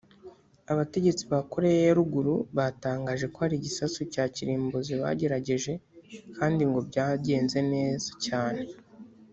[0.71, 5.73] abategetsi ba Koreya ya Ruguru batangaje ko hari igisasu cya kirimbuzi bagerageje
[6.37, 8.63] kandi ngo byagenze neza cyane